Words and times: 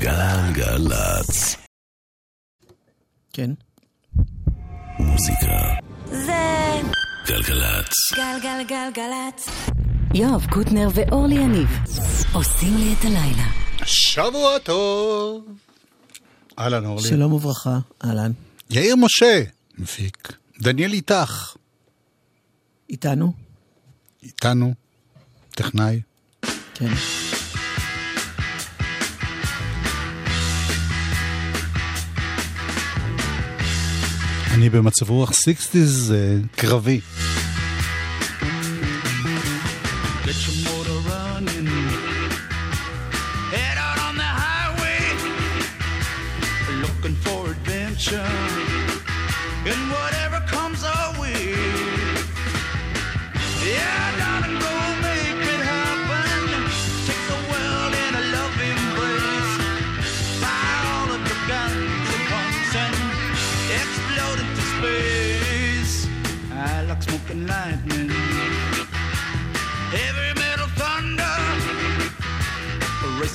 גלגלצ. 0.00 1.56
כן. 3.32 3.50
מוזיקה. 4.98 5.60
זה... 6.06 6.32
גלגלצ. 7.26 7.92
גלגלגלגלצ. 8.14 9.48
יואב 10.14 10.46
קוטנר 10.50 10.88
ואורלי 10.94 11.34
יניב 11.34 11.68
עושים 12.32 12.76
לי 12.76 12.94
את 12.98 13.04
הלילה. 13.04 13.46
שבוע 13.84 14.58
טוב. 14.58 15.44
אהלן 16.58 16.84
אורלי. 16.84 17.08
שלום 17.08 17.32
וברכה, 17.32 17.78
אהלן. 18.04 18.32
יאיר 18.70 18.96
משה, 18.96 19.42
מפיק. 19.78 20.32
דניאל 20.60 20.92
איתך. 20.92 21.56
איתנו? 22.90 23.32
איתנו. 24.22 24.74
טכנאי. 25.50 26.00
כן. 26.74 26.90
אני 34.60 34.70
במצב 34.70 35.10
רוח 35.10 35.30
60's 35.30 35.76
זה 35.78 36.38
קרבי. 36.56 37.00
Head. 48.10 48.49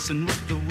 And 0.07 0.27
with 0.27 0.47
the 0.47 0.64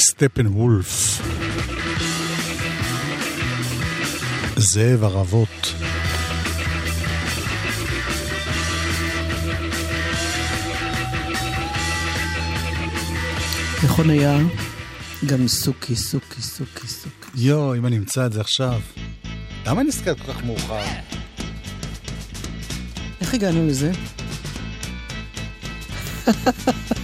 סטפן 0.00 0.46
וולף. 0.46 1.22
זאב 4.56 5.04
ערבות. 5.04 5.74
נכון 13.84 14.10
היה 14.10 14.38
גם 15.26 15.48
סוכי, 15.48 15.96
סוכי, 15.96 16.42
סוכי, 16.42 16.86
סוכי. 16.86 17.30
יואו, 17.34 17.76
אם 17.76 17.86
אני 17.86 17.98
אמצא 17.98 18.26
את 18.26 18.32
זה 18.32 18.40
עכשיו. 18.40 18.80
למה 19.66 19.82
נזכרת 19.82 20.20
כל 20.20 20.32
כך 20.32 20.44
מאוחר? 20.44 20.84
איך 23.20 23.34
הגענו 23.34 23.66
לזה? 23.66 23.92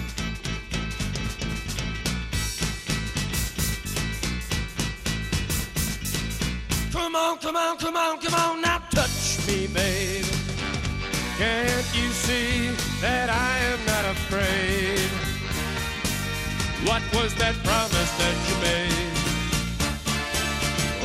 was 17.16 17.34
that 17.36 17.54
promise 17.64 18.12
that 18.20 18.36
you 18.48 18.56
made? 18.70 19.16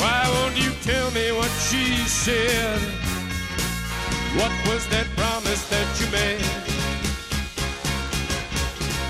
Why 0.02 0.22
won't 0.36 0.58
you 0.58 0.72
tell 0.82 1.10
me 1.12 1.32
what 1.32 1.52
she 1.68 1.96
said? 2.24 2.80
What 4.40 4.52
was 4.68 4.88
that 4.90 5.08
promise 5.16 5.64
that 5.70 5.88
you 6.00 6.08
made? 6.12 6.42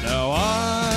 Now 0.03 0.31
I 0.31 0.90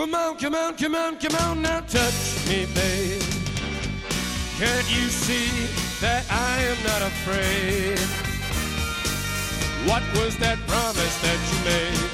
Come 0.00 0.14
on, 0.14 0.34
come 0.38 0.54
on, 0.54 0.74
come 0.76 0.94
on, 0.94 1.18
come 1.18 1.34
on, 1.34 1.60
now 1.60 1.80
touch 1.80 2.48
me, 2.48 2.64
babe. 2.74 3.20
Can't 4.56 4.88
you 4.90 5.10
see 5.10 5.50
that 6.00 6.24
I 6.30 6.62
am 6.70 6.78
not 6.88 7.02
afraid? 7.02 7.98
What 9.86 10.02
was 10.16 10.38
that 10.38 10.56
promise 10.66 11.16
that 11.20 11.38
you 11.50 11.58
made? 11.68 12.10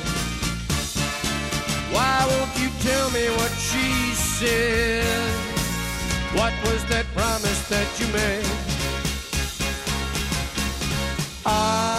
Why 1.94 2.26
won't 2.28 2.58
you 2.58 2.70
tell 2.80 3.08
me 3.12 3.28
what 3.38 3.52
she 3.52 4.14
said? 4.14 5.30
What 6.34 6.52
was 6.64 6.84
that 6.86 7.06
promise 7.14 7.68
that 7.68 7.86
you 8.00 8.08
made? 8.08 8.50
I 11.46 11.95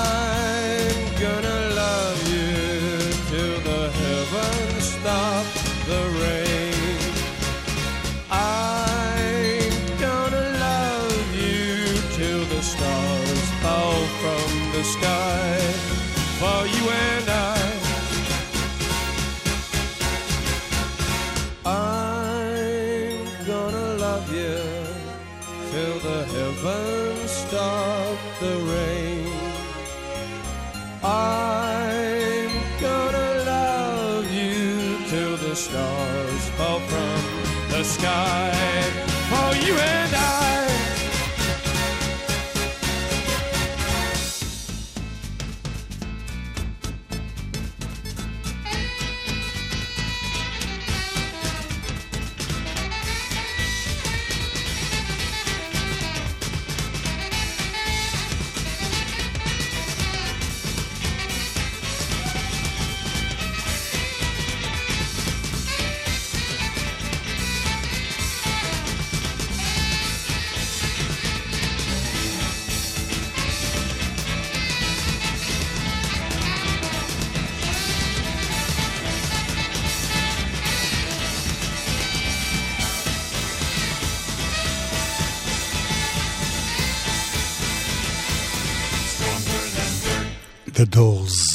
The 90.77 90.85
Doors. 90.85 91.46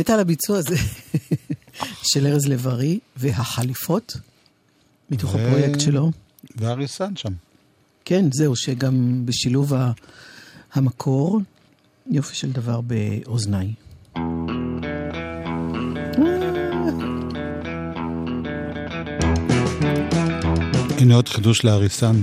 מתה 0.00 0.14
על 0.14 0.20
הביצוע 0.20 0.58
הזה 0.58 0.76
של 2.12 2.26
ארז 2.26 2.46
לב-ארי 2.46 2.98
והחליפות, 3.16 4.16
מתוך 5.10 5.34
ו- 5.34 5.38
הפרויקט 5.38 5.80
שלו. 5.80 6.10
והריסן 6.56 7.16
שם. 7.16 7.32
כן, 8.04 8.24
זהו, 8.32 8.56
שגם 8.56 9.22
בשילוב 9.24 9.74
ה- 9.74 9.92
המקור, 10.72 11.40
יופי 12.10 12.36
של 12.36 12.50
דבר 12.52 12.80
באוזניי. 12.80 13.72
הנה 20.98 21.14
עוד 21.14 21.28
חידוש 21.28 21.64
להריסן. 21.64 22.16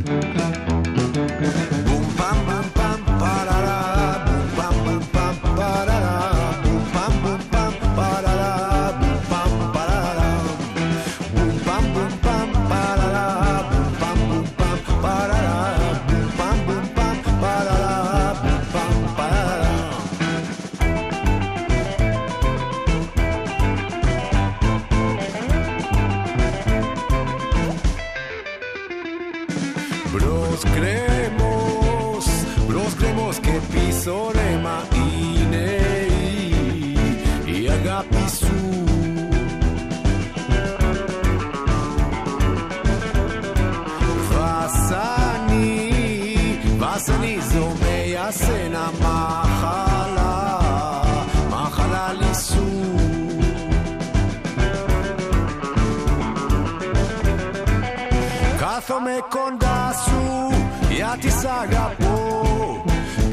s'agapó, 61.47 62.83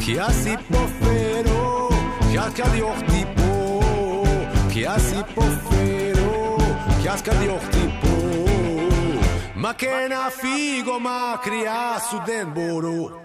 que 0.05 0.21
así 0.21 0.57
pofero, 0.71 1.89
já 2.33 2.49
que 2.57 2.63
tipo, 3.13 3.49
que 4.73 4.87
así 4.87 5.21
pofero, 5.35 6.59
já 7.03 7.17
que 7.17 7.31
tipo. 7.75 8.15
Ma 9.57 9.75
che 9.75 10.09
na 10.09 10.31
figo 10.31 11.01
ma 11.01 11.41
cria 11.43 11.99
su 12.09 12.21
den 12.27 12.53
boro. 12.53 13.21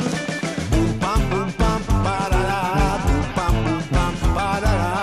Bum 0.72 0.89
pam 1.01 1.22
bum 1.29 1.51
pam 1.60 1.81
parará, 2.03 2.98
bum 3.05 3.24
pam 3.36 3.55
bum 3.63 3.81
pam 3.93 4.13
parará. 4.34 4.98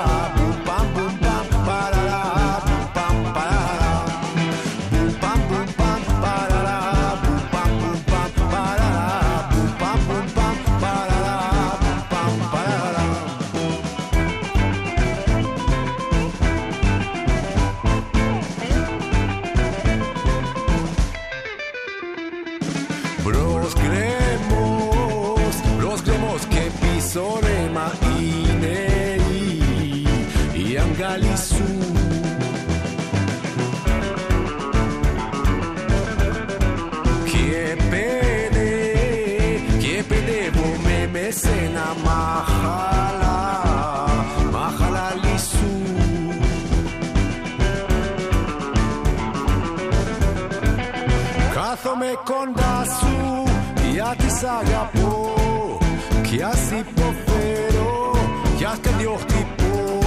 Κάθομαι 52.06 52.22
κοντά 52.24 52.84
σου 52.98 53.44
γιατί 53.92 54.28
σ' 54.30 54.44
αγαπώ 54.44 55.34
Κι 56.22 56.42
ας 56.42 56.70
υποφέρω, 56.70 58.10
κι 58.56 58.64
ας 58.64 58.78
και 58.78 58.88
διοχτυπώ 58.98 60.00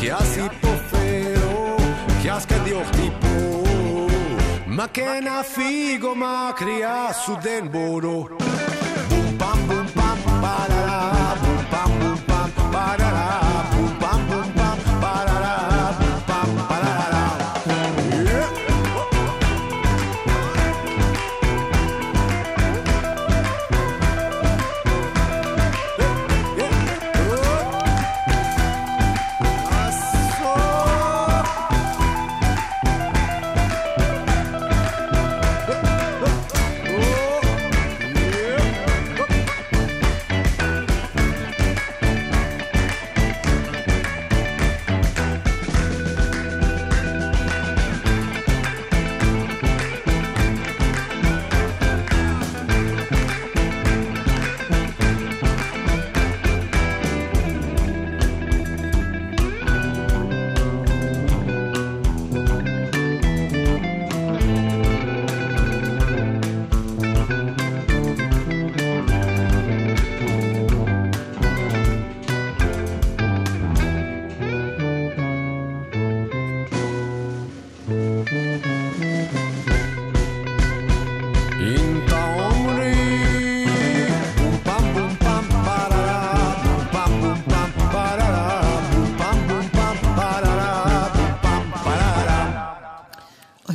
Κι 0.00 0.10
ας 0.10 0.36
υποφέρω, 0.36 1.74
κι 2.22 2.28
ας 2.28 2.44
και 2.44 2.54
διοχτυπώ 2.64 3.62
Μα 4.66 4.86
και 4.86 5.00
να 5.00 5.42
φύγω 5.54 6.14
μακριά 6.14 7.12
σου 7.24 7.38
δεν 7.42 7.68
μπορώ 7.70 8.28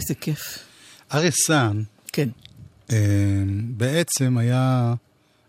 איזה 0.05 0.15
כיף. 0.15 0.59
אריס 1.13 1.53
סאן 1.53 1.83
כן. 2.13 2.29
אה, 2.91 2.97
בעצם 3.69 4.37
היה 4.37 4.93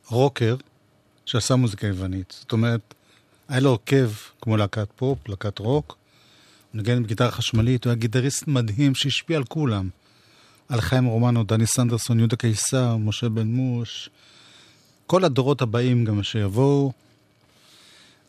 רוקר 0.08 0.56
שעשה 1.26 1.56
מוזיקה 1.56 1.86
יוונית. 1.86 2.34
זאת 2.40 2.52
אומרת, 2.52 2.94
היה 3.48 3.60
לו 3.60 3.70
הרכב 3.70 4.10
כמו 4.42 4.56
להקת 4.56 4.88
פופ, 4.96 5.28
להקת 5.28 5.58
רוק. 5.58 5.96
הוא 6.72 6.78
ניגן 6.78 7.02
בגיטרה 7.02 7.30
חשמלית, 7.30 7.84
הוא 7.84 7.90
היה 7.90 7.98
גיטריסט 7.98 8.46
מדהים 8.46 8.94
שהשפיע 8.94 9.36
על 9.36 9.44
כולם. 9.44 9.88
על 10.68 10.80
חיים 10.80 11.04
רומנו, 11.04 11.44
דני 11.44 11.66
סנדרסון, 11.66 12.18
יהודה 12.18 12.36
קיסר, 12.36 12.96
משה 12.96 13.28
בן 13.28 13.46
מוש. 13.46 14.10
כל 15.06 15.24
הדורות 15.24 15.62
הבאים 15.62 16.04
גם 16.04 16.22
שיבואו. 16.22 16.92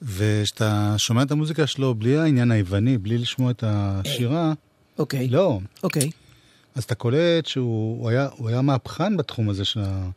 וכשאתה 0.02 0.96
שומע 0.98 1.24
את 1.24 1.32
המוזיקה 1.32 1.68
שלו 1.68 1.96
בלי 1.96 2.18
העניין 2.18 2.52
היווני, 2.52 2.98
בלי 2.98 3.18
לשמוע 3.18 3.52
את 3.52 3.64
השירה, 3.68 4.54
אוקיי. 5.00 5.28
לא. 5.28 5.60
אוקיי. 5.84 6.10
אז 6.76 6.84
אתה 6.84 6.96
קולט 6.96 7.46
שהוא 7.46 8.02
הוא 8.02 8.10
היה, 8.10 8.30
הוא 8.38 8.50
היה 8.50 8.62
מהפכן 8.62 9.18
בתחום 9.18 9.50
הזה 9.50 9.66
של, 9.66 9.80
ה, 9.80 10.10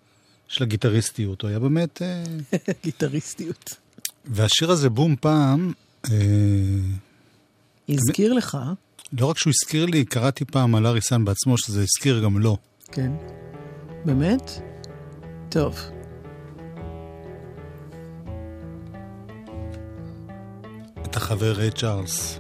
של 0.49 0.65
הגיטריסטיות, 0.65 1.43
הוא 1.43 1.49
היה 1.49 1.59
באמת... 1.59 2.03
אה, 2.03 2.25
גיטריסטיות. 2.85 3.75
והשיר 4.25 4.71
הזה, 4.71 4.91
בום 4.91 5.17
פעם... 5.21 5.73
אה, 6.11 6.17
הזכיר 7.89 8.33
לך. 8.33 8.59
לא 9.13 9.27
רק 9.27 9.39
שהוא 9.39 9.53
הזכיר 9.63 9.87
לי, 9.87 10.05
קראתי 10.05 10.45
פעם 10.45 10.75
על 10.75 10.87
אריסן 10.87 11.25
בעצמו, 11.25 11.59
שזה 11.59 11.83
הזכיר 11.83 12.25
גם 12.25 12.39
לו. 12.39 12.57
כן. 12.93 13.13
באמת? 14.05 14.51
טוב. 15.49 15.79
אתה 21.03 21.21
חבר 21.21 21.53
ריי 21.53 21.71
צ'ארלס. 21.71 22.39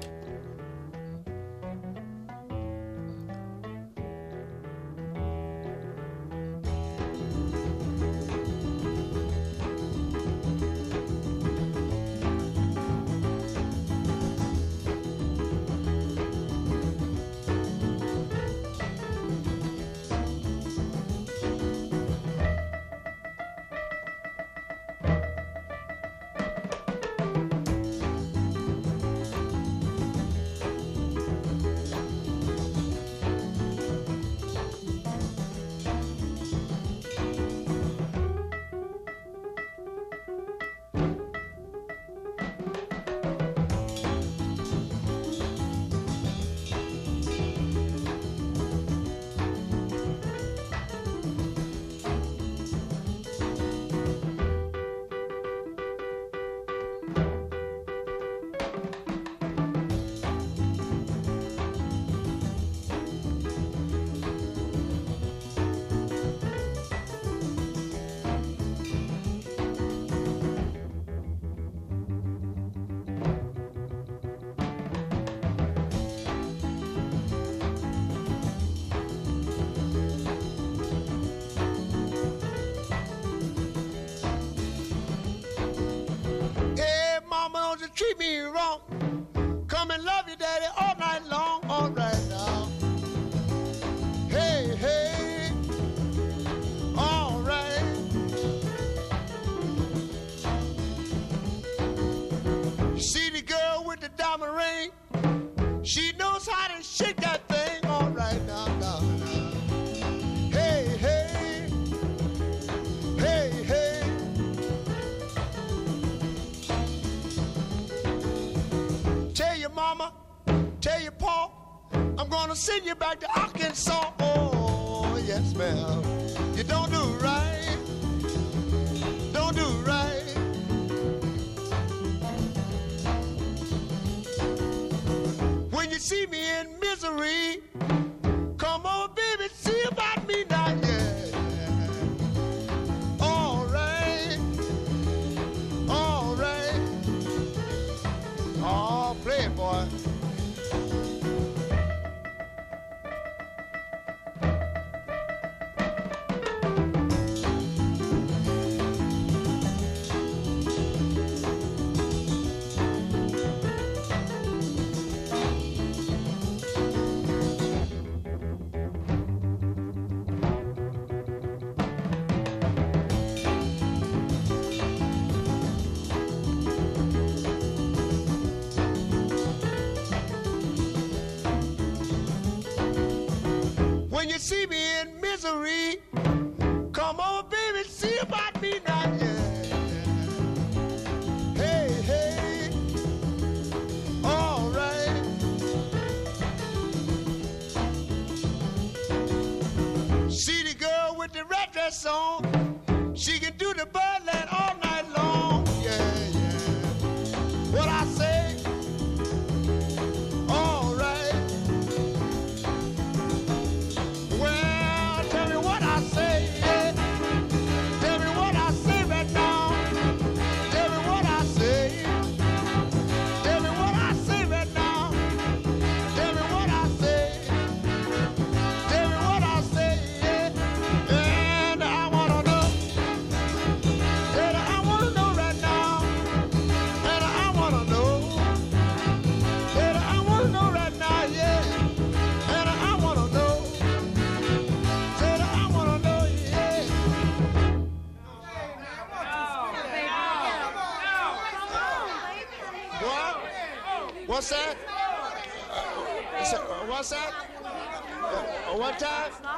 misery. 185.42 185.89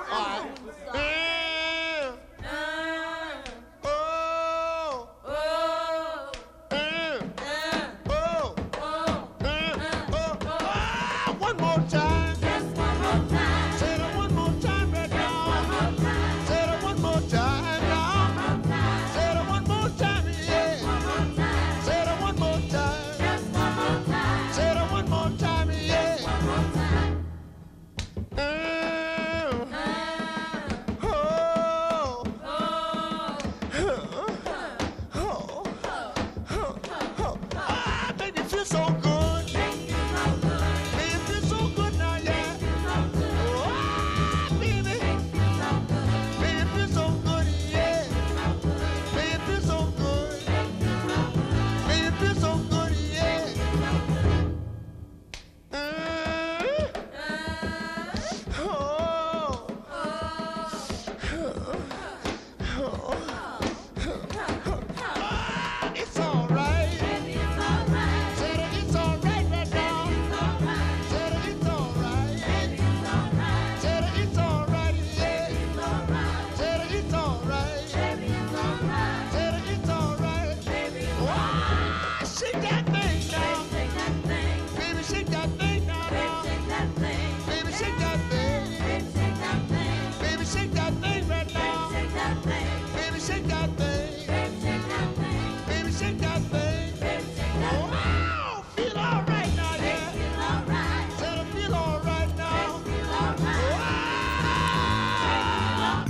Claro. 0.08 0.48
É. 0.94 2.71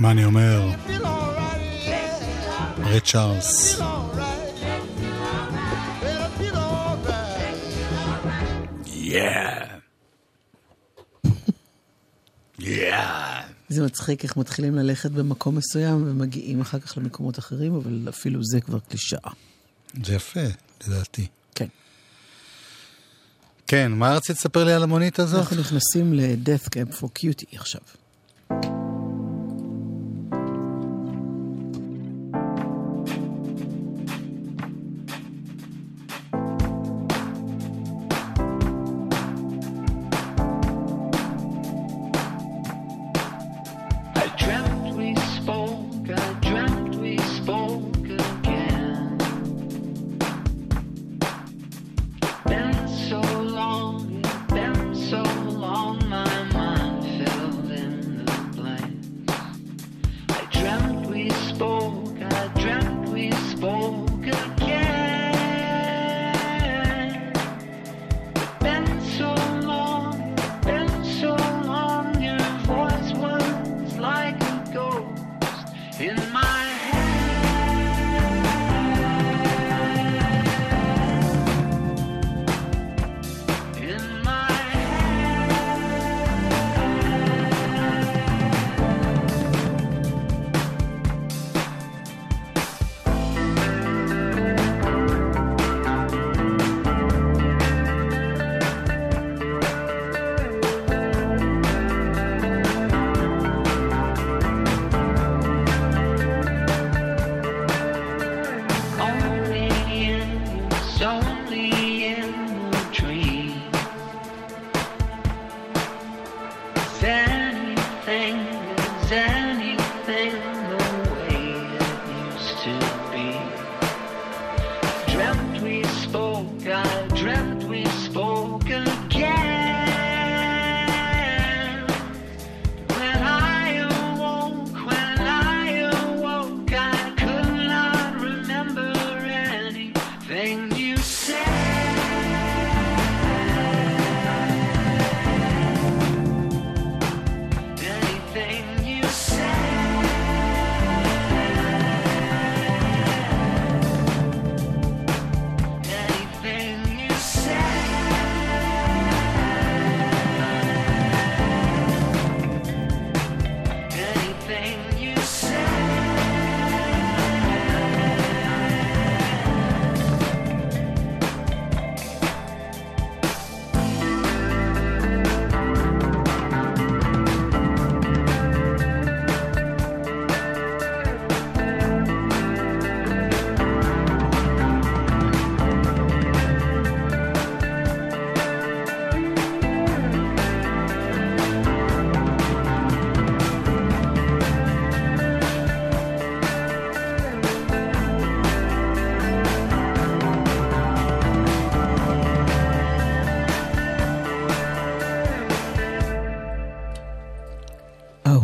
Better 0.03 0.19
feel 6.37 6.57
alright. 6.57 7.55
Yeah. 8.85 9.79
Yeah. 12.59 13.43
זה 13.69 13.85
מצחיק 13.85 14.23
איך 14.23 14.37
מתחילים 14.37 14.75
ללכת 14.75 15.11
במקום 15.11 15.55
מסוים 15.55 16.03
ומגיעים 16.07 16.61
אחר 16.61 16.79
כך 16.79 16.97
למקומות 16.97 17.39
אחרים, 17.39 17.75
אבל 17.75 18.05
אפילו 18.09 18.39
זה 18.43 18.61
כבר 18.61 18.79
קלישאה. 18.79 19.31
זה 20.03 20.15
יפה, 20.15 20.39
לדעתי. 20.87 21.27
כן. 21.55 21.67
כן, 23.67 23.91
מה 23.91 24.15
רצית 24.15 24.35
לספר 24.35 24.63
לי 24.63 24.73
על 24.73 24.83
המונית 24.83 25.19
הזאת? 25.19 25.39
אנחנו 25.39 25.57
נכנסים 25.57 26.13
ל-Death 26.13 26.67
Camp 26.67 26.99
for 26.99 27.05
Cutie 27.05 27.55
עכשיו. 27.59 27.81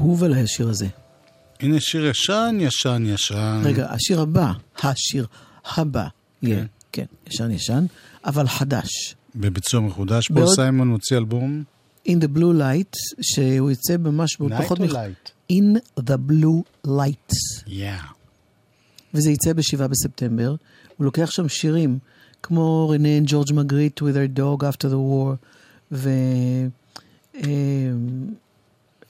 אהוב 0.09 0.23
עליי 0.23 0.41
השיר 0.43 0.69
הזה. 0.69 0.87
הנה 1.59 1.79
שיר 1.79 2.05
ישן, 2.05 2.57
ישן, 2.59 3.03
ישן. 3.05 3.61
רגע, 3.63 3.87
השיר 3.91 4.21
הבא, 4.21 4.51
השיר 4.83 5.25
הבא, 5.75 6.07
יהיה, 6.41 6.65
כן, 6.91 7.05
ישן 7.27 7.51
ישן, 7.51 7.85
אבל 8.25 8.47
חדש. 8.47 9.15
בביצוע 9.35 9.79
מחודש. 9.81 10.27
פה 10.27 10.45
סיימון 10.55 10.87
מוציא 10.87 11.17
אלבום. 11.17 11.63
In 12.07 12.11
the 12.11 12.37
Blue 12.37 12.59
Light, 12.59 12.93
שהוא 13.21 13.71
יצא 13.71 13.97
ממש 13.97 14.37
בעוד 14.39 14.53
Night 14.53 14.61
פחות 14.63 14.79
או 14.79 14.85
מח- 14.85 14.91
Light? 14.93 15.51
In 15.53 15.77
the 15.99 16.17
Blue 16.31 16.87
Light. 16.87 17.33
Yeah. 17.67 18.13
וזה 19.13 19.31
יצא 19.31 19.53
בשבעה 19.53 19.87
בספטמבר. 19.87 20.55
הוא 20.97 21.05
לוקח 21.05 21.31
שם 21.31 21.49
שירים 21.49 21.99
כמו 22.43 22.89
רנה 22.89 23.09
ג'ורג' 23.25 23.53
מגריט 23.53 23.99
with 24.01 24.03
her 24.15 24.39
dog 24.39 24.63
after 24.63 24.85
the 24.85 24.95
war, 24.95 25.35
ו... 25.91 26.09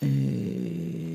אה, 0.04 0.08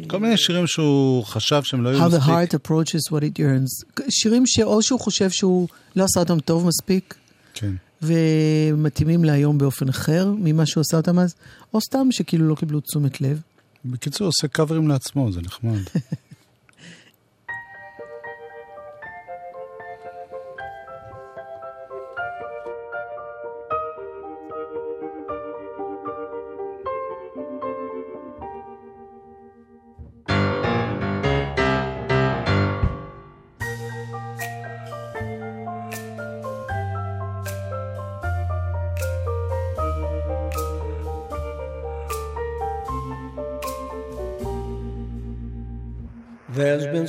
כל 0.06 0.18
מיני 0.18 0.36
שירים 0.36 0.66
שהוא 0.66 1.24
חשב 1.24 1.62
שהם 1.62 1.84
לא 1.84 1.88
היו 1.88 1.98
How 2.06 2.10
the 2.10 2.16
מספיק. 2.16 2.28
heart 2.28 2.54
approaches 2.60 3.12
what 3.12 3.20
it 3.22 3.38
yearns. 3.38 4.02
שירים 4.10 4.46
שאו 4.46 4.82
שהוא 4.82 5.00
חושב 5.00 5.30
שהוא 5.30 5.68
לא 5.96 6.04
עשה 6.04 6.20
אותם 6.20 6.40
טוב 6.40 6.66
מספיק, 6.66 7.14
כן. 7.54 7.72
ומתאימים 8.02 9.24
להיום 9.24 9.58
באופן 9.58 9.88
אחר 9.88 10.32
ממה 10.38 10.66
שהוא 10.66 10.80
עשה 10.80 10.96
אותם 10.96 11.18
אז, 11.18 11.34
או 11.74 11.80
סתם 11.80 12.08
שכאילו 12.10 12.48
לא 12.48 12.54
קיבלו 12.54 12.80
תשומת 12.80 13.20
לב. 13.20 13.40
בקיצור, 13.84 14.26
עושה 14.26 14.48
קאברים 14.48 14.88
לעצמו, 14.88 15.32
זה 15.32 15.40
נחמד. 15.40 15.78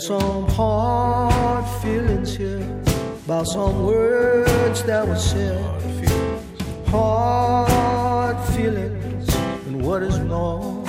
some 0.06 0.48
hard 0.50 1.66
feelings 1.82 2.36
here 2.36 2.62
about 3.26 3.48
some 3.48 3.88
words 3.88 4.84
that 4.84 5.08
were 5.08 5.16
said. 5.16 5.58
Hard 6.90 8.38
feelings 8.54 9.36
and 9.66 9.84
what 9.84 10.04
is 10.04 10.20
wrong. 10.20 10.86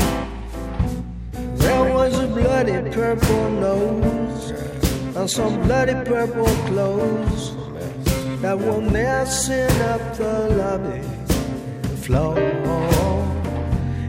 There 1.32 1.94
was 1.94 2.18
a 2.18 2.26
bloody 2.26 2.90
purple 2.90 3.50
nose 3.52 4.50
and 5.16 5.30
some 5.30 5.62
bloody 5.62 5.94
purple 6.04 6.52
clothes 6.68 7.56
that 8.42 8.58
were 8.58 8.82
messing 8.82 9.80
up 9.92 10.02
the 10.18 10.34
lobby 10.60 11.00
floor. 12.04 12.56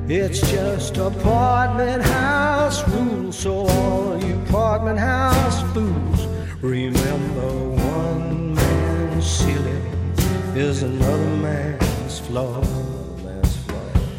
It's 0.09 0.39
just 0.51 0.95
apartment 0.97 2.01
house 2.01 2.87
rules, 2.87 3.37
so 3.37 3.67
all 3.67 4.23
you 4.23 4.36
apartment 4.77 4.99
house 4.99 5.63
fools 5.73 6.27
remember 6.61 7.49
one 7.81 8.53
man's 8.53 9.25
ceiling 9.25 10.13
is 10.55 10.83
another 10.83 11.35
man's 11.37 12.19
floor. 12.19 12.61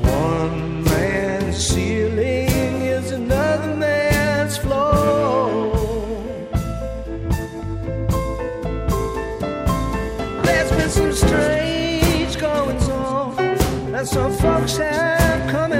One 0.02 0.82
man's 0.82 1.56
ceiling 1.56 2.82
is 2.96 3.12
another 3.12 3.76
man's 3.76 4.56
floor. 4.58 5.72
There's 10.42 10.70
been 10.72 10.90
some 10.90 11.12
strange 11.12 12.36
goings 12.36 12.88
on, 12.88 13.38
and 13.94 14.08
some 14.08 14.32
folks 14.38 14.76
have 14.78 15.50
come 15.52 15.72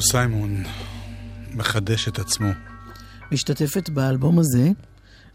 פול 0.00 0.08
סיימון 0.08 0.62
מחדש 1.54 2.08
את 2.08 2.18
עצמו. 2.18 2.48
משתתפת 3.32 3.88
באלבום 3.88 4.38
הזה, 4.38 4.68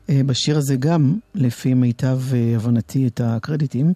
אה, 0.09 0.21
בשיר 0.25 0.57
הזה 0.57 0.75
גם, 0.75 1.19
לפי 1.35 1.73
מיטב 1.73 2.19
אה, 2.33 2.55
הבנתי 2.55 3.07
את 3.07 3.21
הקרדיטים, 3.23 3.93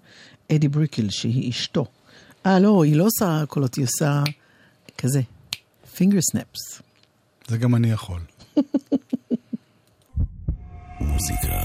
אדי 0.51 0.67
בריקל, 0.67 1.09
שהיא 1.09 1.49
אשתו. 1.49 1.85
אה, 2.45 2.59
לא, 2.59 2.83
היא 2.83 2.95
לא 2.95 3.05
עושה 3.05 3.43
קולות, 3.47 3.75
היא 3.75 3.85
עושה 3.85 4.23
כזה, 4.97 5.21
פינגר 5.95 6.19
סנפס. 6.31 6.81
זה 7.47 7.57
גם 7.57 7.75
אני 7.75 7.91
יכול. 7.91 8.21
מוזיקה. 10.99 11.61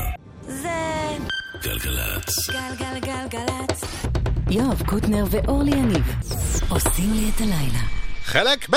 זה 0.47 1.17
גלגלצ. 1.63 2.51
גלגלגלגלצ. 2.51 3.85
יואב 4.51 4.83
קוטנר 4.87 5.25
ואורלי 5.31 5.71
יניב 5.71 6.05
עושים 6.69 7.13
לי 7.13 7.31
את 7.37 7.41
הלילה. 7.41 8.04
חלק 8.25 8.69
ב'! 8.71 8.77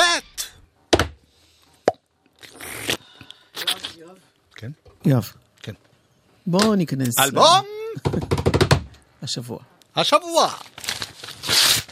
כן? 4.56 4.72
יואב. 5.06 5.32
כן. 5.62 5.72
בואו 6.48 6.76
ניכנס. 6.76 7.20
אלבום 7.20 7.66
השבוע. 9.24 9.60
השבוע. 9.96 10.54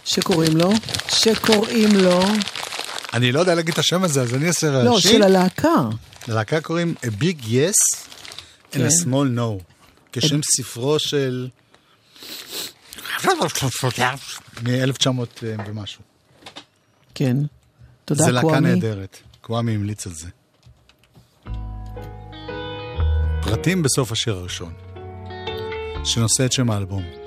שקוראים 0.06 0.58
לו, 0.58 0.70
שקוראים 1.10 1.90
לו, 1.96 2.20
אני 3.14 3.32
לא 3.32 3.40
יודע 3.40 3.56
להגיד 3.56 3.74
את 3.74 3.80
השם 3.80 4.04
הזה, 4.04 4.22
אז 4.22 4.34
אני 4.34 4.48
אעשה 4.48 4.70
רעשים. 4.70 4.92
לא, 4.92 5.00
של 5.00 5.24
הלהקה. 5.24 5.76
ללהקה 6.28 6.62
קוראים 6.62 6.96
A 7.02 7.08
Big 7.22 7.44
Yes 7.44 7.98
and 8.72 8.72
כן. 8.72 8.88
a 8.88 8.90
Small 9.06 9.38
No, 9.38 9.64
כשם 10.14 10.40
ספרו 10.44 11.00
של... 11.00 11.48
מ-1900 14.64 15.10
ומשהו. 15.42 16.02
כן. 17.16 17.38
תודה, 18.06 18.24
זה 18.24 18.32
להקה 18.32 18.48
קוואמי. 18.48 18.74
נהדרת, 18.74 19.18
קוואמי 19.42 19.72
המליץ 19.76 20.08
על 20.08 20.14
זה. 20.14 20.28
פרטים 23.44 23.84
בסוף 23.84 24.12
השיר 24.12 24.34
הראשון, 24.34 24.74
שנושא 26.04 26.46
את 26.46 26.52
שם 26.52 26.72
האלבום. 26.72 27.25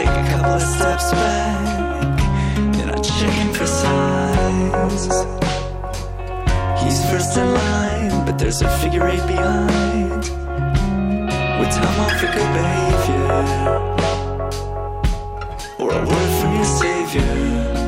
take 0.00 0.08
a 0.08 0.28
couple 0.30 0.52
of 0.52 0.62
steps 0.62 1.10
back, 1.12 2.20
and 2.80 2.90
I 2.90 2.96
check 3.02 3.32
him 3.32 3.52
for 3.52 3.66
signs. 3.66 5.04
He's 6.82 7.00
first 7.10 7.36
in 7.36 7.48
line, 7.52 8.24
but 8.24 8.38
there's 8.38 8.62
a 8.62 8.68
figure 8.78 9.06
eight 9.08 9.26
behind. 9.26 10.22
With 11.58 11.72
time 11.76 12.00
off 12.04 12.14
for 12.20 12.30
good 12.36 12.50
behavior, 12.58 13.34
or 15.80 15.90
a 15.92 16.02
word 16.10 16.30
from 16.40 16.50
your 16.56 16.70
savior. 16.80 17.79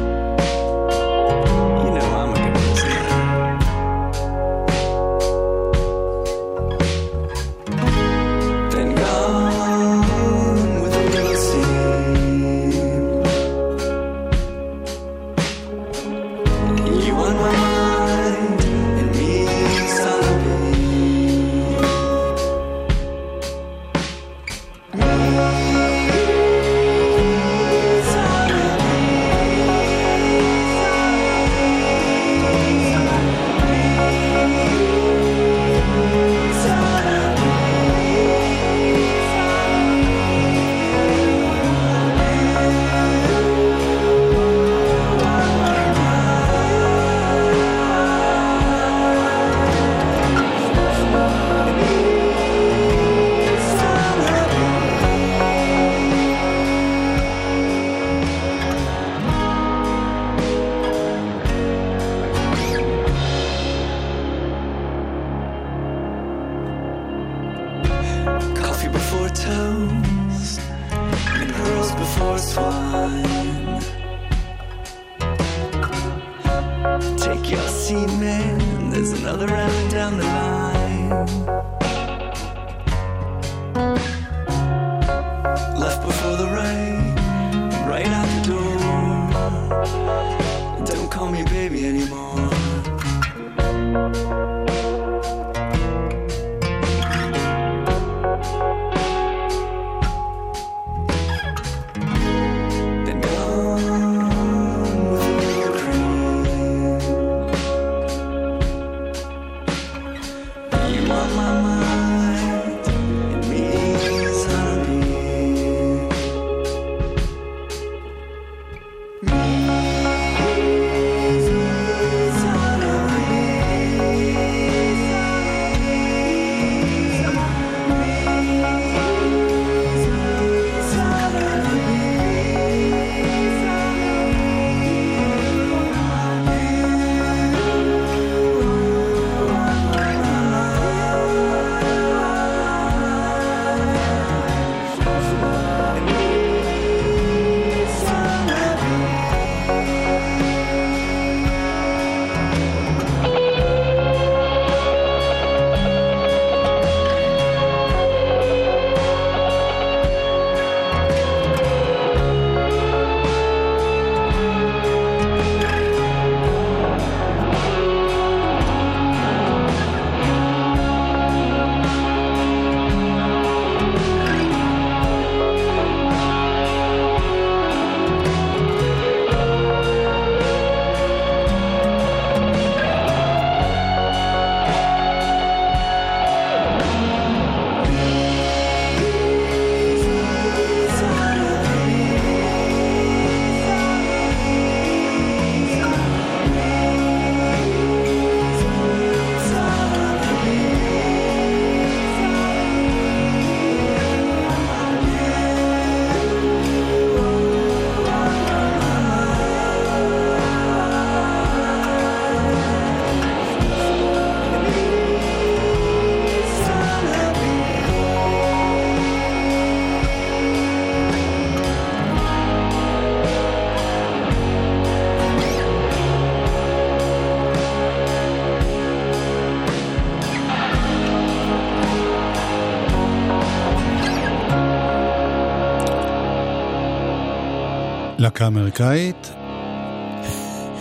להקה 238.43 238.55
אמריקאית, 238.55 239.31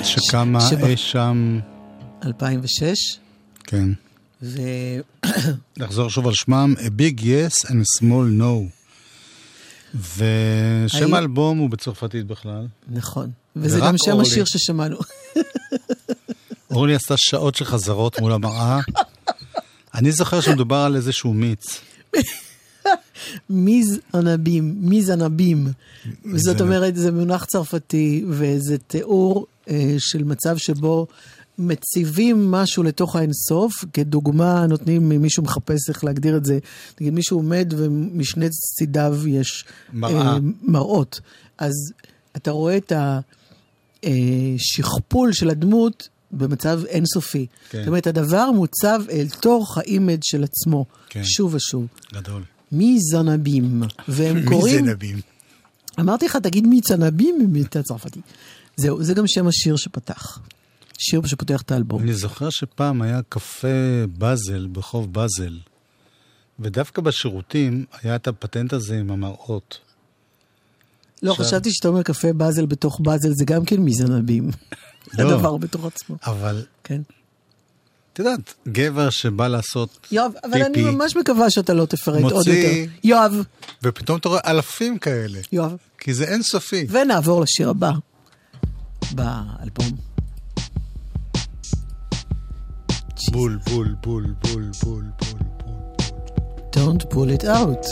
שקמה 0.03 0.61
שבא- 0.61 0.87
אי 0.87 0.97
שם, 0.97 1.59
2006, 2.25 3.19
כן. 3.63 3.89
ו... 4.43 4.61
לחזור 5.77 6.09
שוב 6.09 6.27
על 6.27 6.33
שמם, 6.33 6.73
A 6.77 6.81
Big 7.01 7.19
Yes 7.19 7.67
and 7.67 7.71
a 7.71 8.03
Small 8.03 8.41
No. 8.41 8.69
ושם 10.17 11.13
האלבום 11.13 11.57
הוא 11.57 11.69
בצרפתית 11.69 12.27
בכלל. 12.27 12.67
נכון. 12.87 13.31
וזה 13.55 13.79
גם 13.79 13.95
שם 13.97 14.11
אורלי. 14.11 14.27
השיר 14.27 14.45
ששמענו. 14.45 14.97
אורלי 16.71 16.95
עשתה 16.95 17.15
שעות 17.17 17.55
של 17.55 17.65
חזרות 17.65 18.19
מול 18.19 18.31
המראה. 18.33 18.79
אני 19.95 20.11
זוכר 20.11 20.41
שמדובר 20.41 20.75
על 20.77 20.95
איזשהו 20.95 21.33
מיץ. 21.33 21.81
mise 23.51 23.99
en 24.13 24.29
abyme, 24.29 24.75
mise 24.79 25.09
en 25.09 25.24
abyme. 25.24 25.67
זאת 26.35 26.61
אומרת, 26.61 26.95
זה 26.95 27.11
מונח 27.11 27.45
צרפתי, 27.45 28.25
וזה 28.29 28.77
תיאור 28.77 29.45
אה, 29.69 29.95
של 29.97 30.23
מצב 30.23 30.57
שבו 30.57 31.07
מציבים 31.57 32.51
משהו 32.51 32.83
לתוך 32.83 33.15
האינסוף. 33.15 33.85
כדוגמה, 33.93 34.67
נותנים, 34.67 35.11
אם 35.11 35.21
מישהו 35.21 35.43
מחפש 35.43 35.89
איך 35.89 36.03
להגדיר 36.03 36.37
את 36.37 36.45
זה, 36.45 36.59
נגיד 37.01 37.13
מישהו 37.13 37.37
עומד 37.37 37.73
ומשני 37.77 38.49
צידיו 38.49 39.27
יש 39.27 39.65
מראה. 39.93 40.21
אה, 40.21 40.37
מראות. 40.61 41.19
אז 41.57 41.73
אתה 42.35 42.51
רואה 42.51 42.77
את 42.77 42.91
השכפול 44.03 45.33
של 45.33 45.49
הדמות 45.49 46.09
במצב 46.31 46.81
אינסופי. 46.85 47.45
כן. 47.69 47.79
זאת 47.79 47.87
אומרת, 47.87 48.07
הדבר 48.07 48.51
מוצב 48.51 49.01
אל 49.11 49.27
תוך 49.41 49.77
ה 49.77 49.84
image 49.84 50.19
של 50.23 50.43
עצמו, 50.43 50.85
כן. 51.09 51.21
שוב 51.23 51.53
ושוב. 51.55 51.87
גדול. 52.13 52.41
מי 52.71 52.97
זנבים, 52.99 53.83
והם 54.07 54.35
מי 54.35 54.45
קוראים... 54.51 54.85
זה 54.85 54.91
נבים? 54.91 55.19
אמרתי 55.99 56.25
לך, 56.25 56.35
תגיד 56.35 56.67
מי 56.67 56.81
צנבים 56.81 57.35
מבטא 57.51 57.81
צרפתי. 57.81 58.21
זהו, 58.77 59.03
זה 59.03 59.13
גם 59.13 59.27
שם 59.27 59.47
השיר 59.47 59.75
שפתח. 59.75 60.39
שיר 60.97 61.25
שפותח 61.25 61.61
את 61.61 61.71
האלבום. 61.71 62.01
אני 62.03 62.13
זוכר 62.13 62.49
שפעם 62.49 63.01
היה 63.01 63.19
קפה 63.29 63.67
באזל 64.17 64.67
ברחוב 64.67 65.13
באזל, 65.13 65.57
ודווקא 66.59 67.01
בשירותים 67.01 67.85
היה 68.01 68.15
את 68.15 68.27
הפטנט 68.27 68.73
הזה 68.73 68.99
עם 68.99 69.11
המראות. 69.11 69.77
לא, 71.23 71.31
עכשיו- 71.31 71.45
חשבתי 71.45 71.69
שאתה 71.71 71.87
אומר 71.87 72.03
קפה 72.03 72.33
באזל 72.33 72.65
בתוך 72.65 72.99
באזל, 72.99 73.31
זה 73.31 73.45
גם 73.45 73.65
כן 73.65 73.79
מי 73.81 73.93
זנבים. 73.93 74.49
לא. 75.13 75.23
הדבר 75.35 75.57
בתוך 75.57 75.85
עצמו. 75.85 76.15
אבל, 76.25 76.65
כן. 76.83 77.01
את 78.13 78.19
יודעת, 78.19 78.53
גבר 78.67 79.09
שבא 79.09 79.47
לעשות 79.47 80.07
יואב, 80.11 80.31
אבל 80.43 80.63
אני 80.63 80.81
ממש 80.83 81.15
מקווה 81.15 81.49
שאתה 81.49 81.73
לא 81.73 81.85
תפרט 81.85 82.21
עוד 82.23 82.33
מוציא- 82.33 82.53
יותר. 82.53 82.91
יואב, 83.03 83.35
ופתאום 83.83 84.17
אתה 84.19 84.29
רואה 84.29 84.39
אלפים 84.47 84.97
כאלה, 84.97 85.39
יואב. 85.51 85.75
כי 85.97 86.13
זה 86.13 86.23
אינסופי. 86.23 86.87
ונעבור 86.89 87.41
לשיר 87.41 87.69
הבא 87.69 87.91
באלבום. 89.11 89.87
בול, 93.31 93.59
בול, 93.69 93.95
בול, 94.03 94.33
בול, 94.43 94.71
בול, 94.83 95.03
בול, 95.21 95.39
בול. 95.65 95.79
Don't 96.75 97.03
pull 97.13 97.41
it 97.41 97.43
out. 97.45 97.87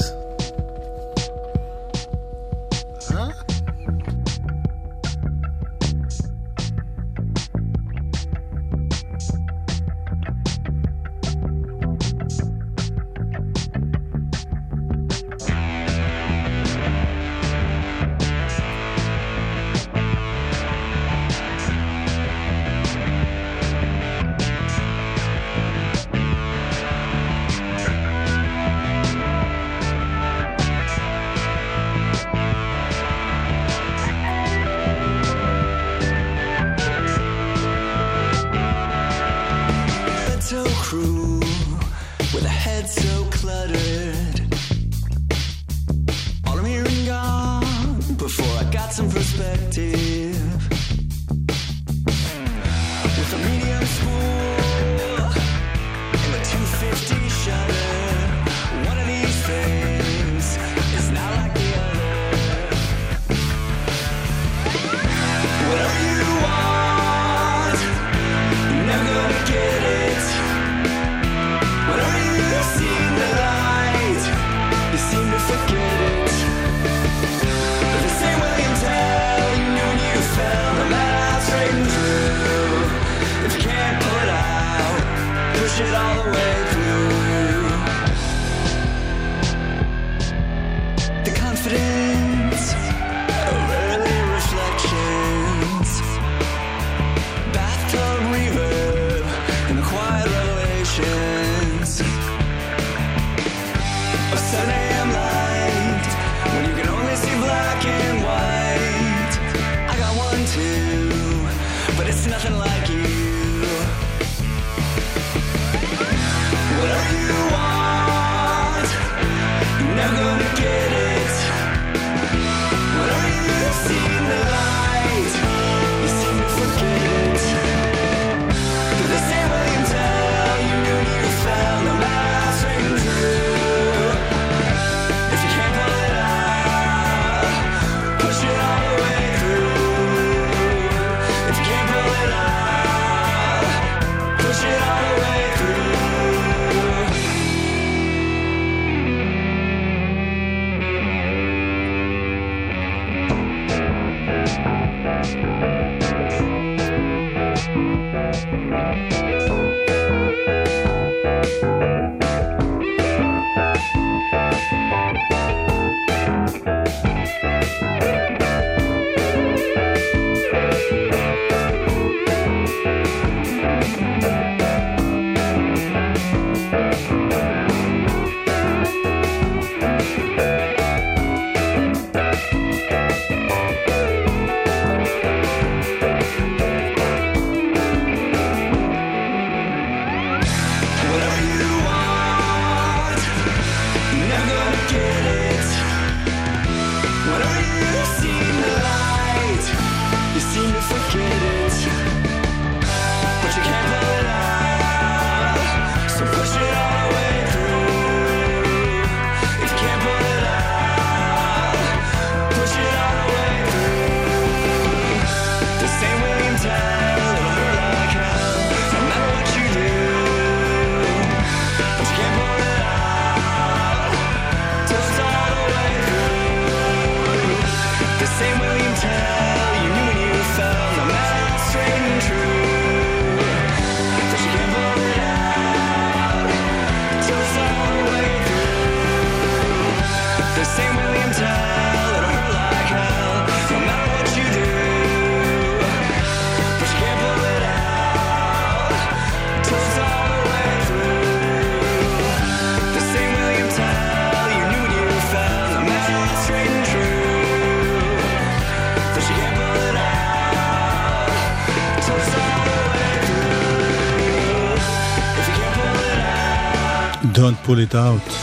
Don't 267.50 267.68
pull 267.68 267.80
it 267.80 267.96
out. 267.96 268.34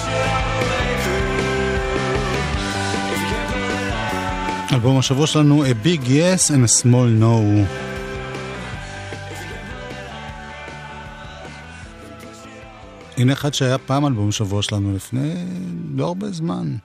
אלבום 4.73 4.99
השבוע 4.99 5.27
שלנו 5.27 5.65
A 5.65 5.87
Big 5.87 6.01
Yes 6.01 6.51
and 6.51 6.65
a 6.65 6.83
Small 6.83 7.21
No. 7.21 7.67
הנה 13.17 13.33
אחד 13.33 13.55
שהיה 13.55 13.79
פעם 13.79 14.07
אלבום 14.07 14.33
שבוע 14.33 14.63
שלנו 14.63 14.97
לפני 14.97 15.35
לא 15.95 16.07
הרבה 16.07 16.31
זמן. 16.31 16.77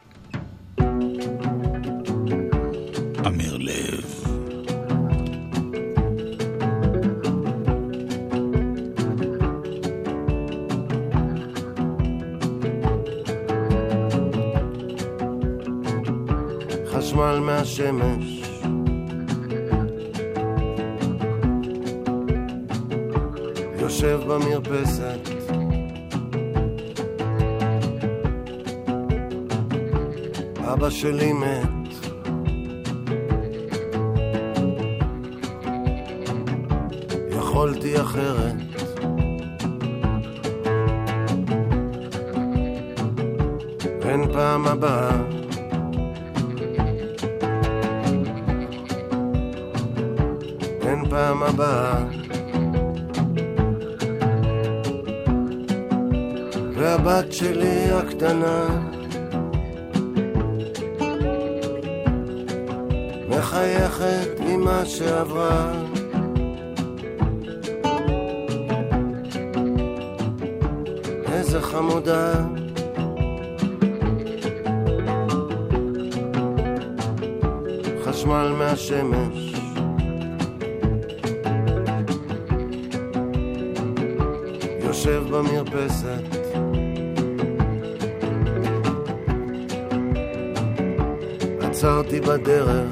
במרפסת 24.72 25.30
אבא 30.74 30.90
שלי 30.90 31.34
מת 31.34 31.71
חשמל 78.22 78.54
מהשמש. 78.58 79.54
יושב 84.84 85.24
במרפסת. 85.32 86.24
עצרתי 91.62 92.20
בדרך. 92.22 92.92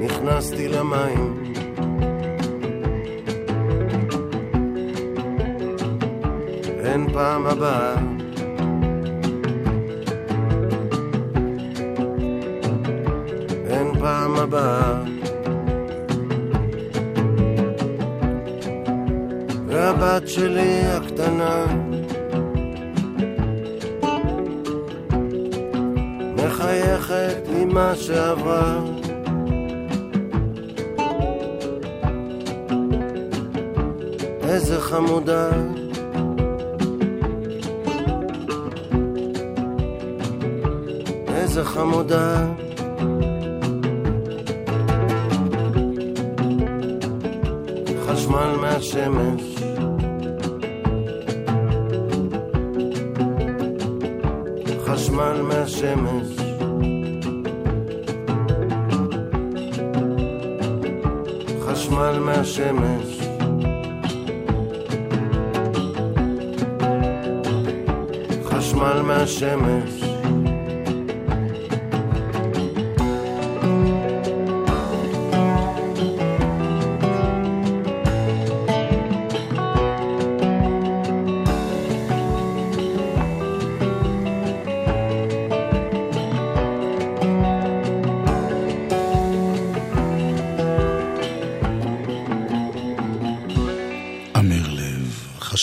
נכנסתי 0.00 0.68
למים. 0.68 1.42
אין 6.84 7.12
פעם 7.12 7.46
הבאה 7.46 8.07
naturally 20.28 20.67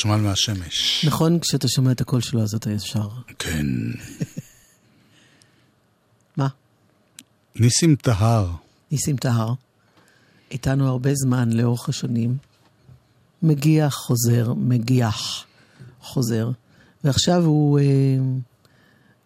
חשמל 0.06 0.22
מהשמש. 0.22 1.06
נכון, 1.08 1.40
כשאתה 1.40 1.68
שומע 1.68 1.92
את 1.92 2.02
הקול 2.02 2.22
שלו 2.22 2.42
אז 2.42 2.56
אתה 2.56 2.72
ישר. 2.72 3.10
כן. 3.40 3.66
מה? 6.38 6.48
ניסים 7.56 7.96
טהר. 7.96 8.52
ניסים 8.92 9.18
טהר, 9.18 9.54
איתנו 10.52 10.88
הרבה 10.88 11.10
זמן 11.14 11.52
לאורך 11.52 11.90
השנים. 11.90 12.38
מגיח, 13.42 13.94
חוזר, 13.94 14.54
מגיח, 14.54 15.46
חוזר. 16.02 16.50
ועכשיו 17.04 17.46
הוא, 17.46 17.80
אה, 17.80 17.84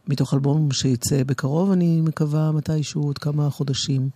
מתוך 0.08 0.34
אלבום 0.34 0.72
שיצא 0.72 1.24
בקרוב, 1.24 1.72
אני 1.72 2.02
מקווה 2.02 2.52
מתישהו 2.52 3.04
עוד 3.04 3.18
כמה 3.18 3.50
חודשים, 3.50 4.10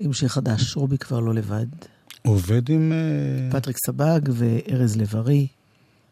עם 0.00 0.12
שיר 0.12 0.28
חדש. 0.28 0.76
רובי 0.76 0.98
כבר 0.98 1.20
לא 1.20 1.34
לבד. 1.34 1.66
עובד 2.22 2.68
עם... 2.68 2.92
אה, 2.92 3.60
פטריק 3.60 3.76
סבג 3.86 4.20
וארז 4.32 4.96
לב-ארי. 4.96 5.46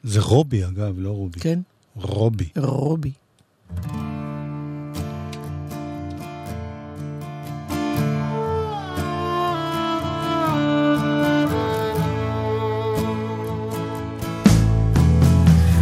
זה 0.02 0.20
רובי 0.20 0.64
אגב, 0.64 0.94
לא 0.98 1.10
רובי. 1.10 1.40
כן. 1.40 1.58
רובי. 1.96 2.48
רובי. 2.56 3.12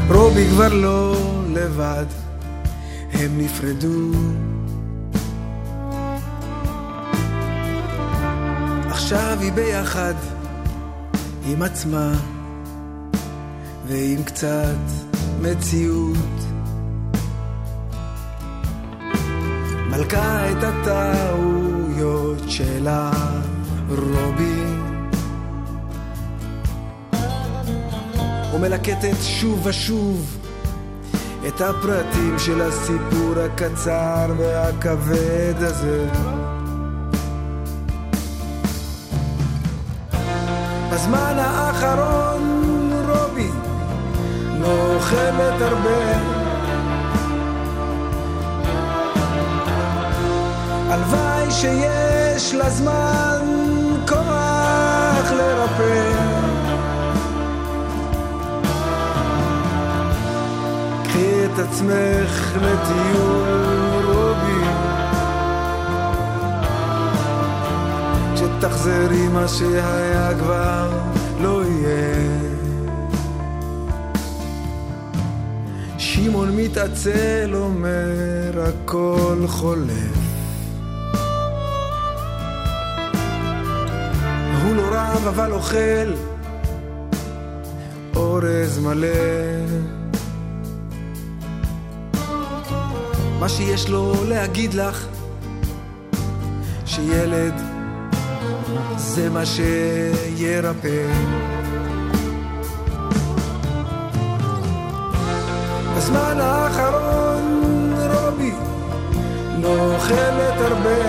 רובי 0.08 0.48
כבר 0.50 0.74
לא 0.74 1.16
לבד, 1.54 2.06
הם 3.12 3.38
נפרדו. 3.38 4.10
עכשיו 8.88 9.38
היא 9.40 9.52
ביחד 9.52 10.14
עם 11.46 11.62
עצמה 11.62 12.33
ועם 13.86 14.22
קצת 14.22 14.76
מציאות. 15.40 16.16
מלכה 19.90 20.50
את 20.50 20.64
הטעויות 20.64 22.38
שלה, 22.48 23.10
רובי. 23.88 24.64
ומלקטת 28.54 29.16
שוב 29.22 29.66
ושוב 29.66 30.38
את 31.48 31.60
הפרטים 31.60 32.38
של 32.38 32.60
הסיפור 32.60 33.34
הקצר 33.38 34.32
והכבד 34.38 35.54
הזה. 35.58 36.06
בזמן 40.92 41.36
האחרון 41.38 42.53
לא 44.64 44.98
הרבה. 45.62 46.44
הלוואי 50.88 51.50
שיש 51.50 52.54
לה 52.54 52.70
זמן 52.70 53.46
כוח 54.08 55.32
לרפא. 55.32 56.10
קחי 61.04 61.44
את 61.44 61.58
עצמך 61.58 62.56
לטיול 62.56 64.04
רובי 64.04 64.64
כשתחזרי 68.34 69.28
מה 69.28 69.48
שהיה 69.48 70.30
כבר 70.38 70.88
לא 71.40 71.62
יהיה 71.64 72.43
שמעון 76.24 76.56
מתעצל 76.56 77.50
אומר 77.54 78.64
הכל 78.66 79.44
חולף. 79.46 80.16
הוא 84.64 84.76
לא 84.76 84.82
רב 84.92 85.26
אבל 85.26 85.52
אוכל 85.52 86.12
אורז 88.16 88.78
מלא. 88.78 89.08
מה 93.40 93.48
שיש 93.48 93.88
לו 93.88 94.14
להגיד 94.28 94.74
לך 94.74 95.06
שילד 96.86 97.54
זה 98.96 99.30
מה 99.30 99.42
שירפא 99.46 101.06
בזמן 106.04 106.40
האחרון 106.40 107.94
רובי 108.14 108.52
לא 109.62 109.96
הרבה. 110.60 111.00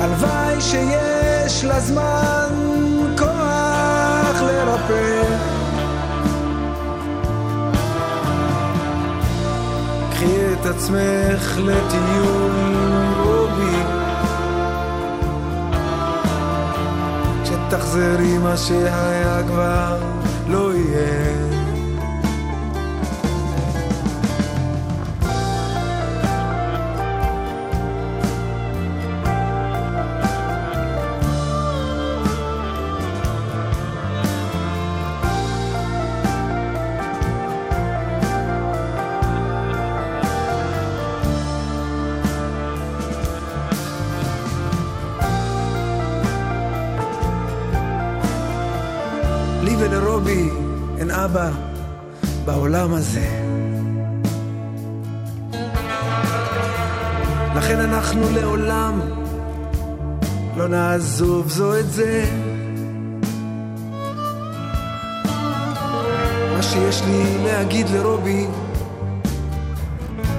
הלוואי 0.00 0.60
שיש 0.60 1.64
לה 1.64 1.80
זמן 1.80 2.48
כוח 3.18 4.42
לרפא. 4.42 5.22
קחי 10.10 10.52
את 10.52 10.66
עצמך 10.66 11.58
לטיול 11.58 12.63
כשתחזרי 17.74 18.38
מה 18.38 18.56
שהיה 18.56 19.42
כבר 19.48 19.96
לא 20.48 20.74
יהיה 20.74 21.43
אבא 51.34 51.50
בעולם 52.44 52.94
הזה. 52.94 53.26
לכן 57.56 57.80
אנחנו 57.80 58.20
לעולם 58.34 59.00
לא 60.56 60.68
נעזוב 60.68 61.48
זו 61.48 61.78
את 61.78 61.90
זה. 61.90 62.24
מה 66.52 66.62
שיש 66.62 67.02
לי 67.02 67.44
להגיד 67.44 67.88
לרובי, 67.88 68.46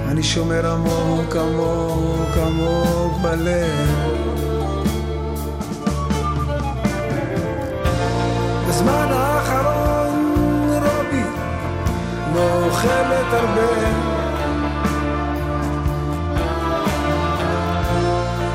אני 0.08 0.22
שומר 0.22 0.72
עמוק 0.72 1.36
עמוק 1.36 2.36
עמוק 2.46 3.12
בלב. 3.22 4.16
בזמן 8.68 9.08
האחרון 9.10 9.25
לא 12.36 12.64
אוכלת 12.66 13.32
הרבה. 13.32 14.16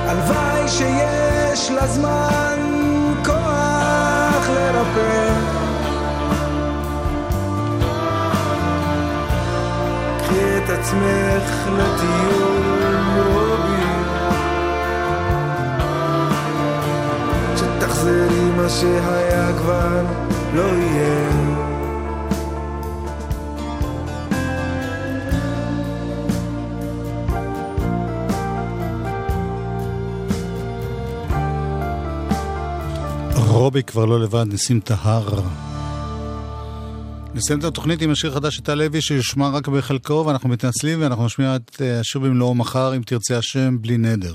הלוואי 0.08 0.68
שיש 0.68 1.72
לה 1.72 1.88
זמן 1.88 2.60
כוח 3.26 4.50
לרפא. 4.50 5.34
קחי 10.20 10.58
את 10.58 10.70
עצמך 10.70 11.68
לטיול 11.78 12.98
רובי 13.16 13.92
כשתחזרי 17.56 18.52
מה 18.58 18.70
שהיה 18.70 19.52
כבר 19.58 20.02
לא 20.54 20.62
יהיה 20.62 21.71
רובי 33.62 33.84
כבר 33.84 34.06
לא 34.06 34.20
לבד, 34.20 34.46
נשים 34.48 34.80
את 34.80 34.92
ההר. 34.92 35.42
נסיים 37.34 37.60
את 37.60 37.64
התוכנית 37.64 38.02
עם 38.02 38.12
השיר 38.12 38.32
חדש 38.32 38.56
של 38.56 38.62
טל 38.62 38.76
לוי 38.76 39.02
שיושמע 39.02 39.50
רק 39.50 39.68
בחלקו 39.68 40.24
ואנחנו 40.28 40.50
מתנצלים 40.50 41.02
ואנחנו 41.02 41.26
נשמיע 41.26 41.56
את 41.56 41.82
אה, 41.82 42.00
השיר 42.00 42.22
במלואו 42.22 42.56
מחר 42.56 42.96
אם 42.96 43.02
תרצה 43.02 43.38
השם 43.38 43.78
בלי 43.82 43.98
נדר. 43.98 44.34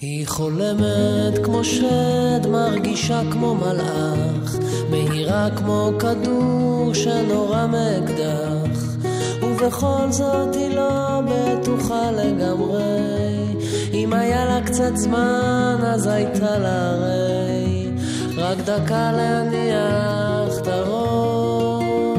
היא 0.00 0.26
חולמת 0.26 1.44
כמו 1.44 1.64
שד, 1.64 2.46
מרגישה 2.48 3.22
כמו 3.30 3.54
מלאך, 3.54 4.56
מהירה 4.90 5.48
כמו 5.56 5.92
כדור 5.98 6.94
שנורה 6.94 7.66
מאקדח, 7.66 8.80
ובכל 9.42 10.06
זאת 10.10 10.54
היא 10.54 10.76
לא 10.76 11.20
בטוחה 11.28 12.10
לגמרי. 12.10 12.82
אם 13.92 14.12
היה 14.12 14.44
לה 14.44 14.60
קצת 14.66 14.96
זמן, 14.96 15.76
אז 15.82 16.06
הייתה 16.06 16.58
לה 16.58 16.90
הרי 16.90 17.53
רק 18.54 18.60
דקה 18.60 19.12
להניח 19.12 20.58
את 20.58 20.66
הראש. 20.66 22.10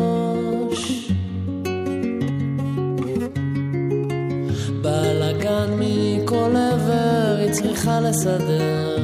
בלאגן 4.81 5.79
מכל 5.79 6.55
עבר 6.55 7.35
היא 7.39 7.51
צריכה 7.51 7.99
לסדר. 7.99 8.97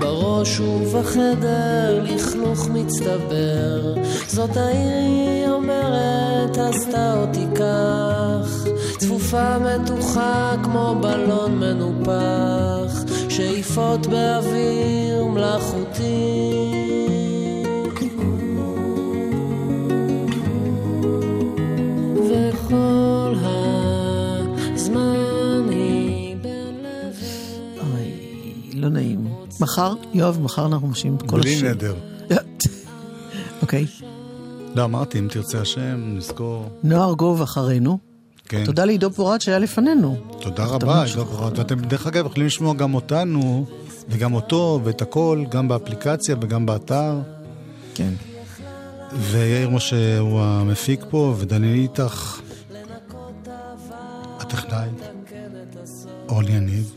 בראש 0.00 0.60
ובחדר 0.60 2.02
לכלוך 2.02 2.68
מצטבר. 2.68 3.94
זאת 4.26 4.56
העיר 4.56 4.96
היא 4.96 5.48
אומרת 5.48 6.58
עשתה 6.58 7.14
אותי 7.20 7.46
כך 7.54 8.66
צפופה 8.98 9.58
מתוחה 9.58 10.54
כמו 10.62 10.96
בלון 11.00 11.58
מנופח 11.58 13.05
שאיפות 13.36 14.06
באוויר 14.06 15.24
מלאכותי 15.24 16.72
וכל 22.14 23.34
הזמן 24.74 25.68
היא 25.70 26.36
אוי, 27.80 28.12
לא 28.74 28.88
נעים. 28.88 29.28
מחר, 29.60 29.94
יואב, 30.14 30.38
מחר 30.42 30.66
אנחנו 30.66 30.88
משאים 30.88 31.16
את 31.16 31.22
כל 31.22 31.40
בלי 31.40 31.54
השיר. 31.54 31.70
נדר. 31.70 31.94
אוקיי. 33.62 33.86
לא, 34.74 34.84
אמרתי, 34.84 35.18
אם 35.18 35.28
תרצה 35.30 35.60
השם, 35.60 36.16
נזכור. 36.16 36.68
נוער 36.82 37.12
גוב 37.12 37.42
אחרינו. 37.42 38.05
כן. 38.48 38.64
תודה 38.64 38.84
לעידו 38.84 39.10
פורט 39.10 39.40
שהיה 39.40 39.58
לפנינו. 39.58 40.16
תודה 40.40 40.64
רבה, 40.64 40.86
ממש- 41.00 41.16
לא 41.16 41.24
פחות. 41.24 41.58
ואתם 41.58 41.80
דרך 41.80 42.06
אגב 42.06 42.26
יכולים 42.26 42.46
לשמוע 42.46 42.74
גם 42.74 42.94
אותנו, 42.94 43.66
וגם 44.08 44.34
אותו, 44.34 44.80
ואת 44.84 45.02
הכל, 45.02 45.44
גם 45.48 45.68
באפליקציה 45.68 46.36
וגם 46.40 46.66
באתר. 46.66 47.18
כן. 47.94 48.12
ויאיר 49.18 49.70
משה 49.70 50.18
הוא 50.18 50.40
המפיק 50.40 51.04
פה, 51.10 51.34
ודניאל 51.38 51.74
איתך. 51.74 52.40
הטכנאי, 54.38 54.88
אורלי 56.28 56.52
יניב, 56.52 56.92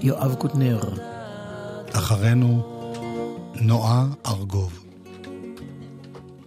יואב 0.00 0.34
קוטנר. 0.34 0.80
אחרינו 1.92 2.62
נועה 3.54 4.06
ארגוב. 4.26 4.87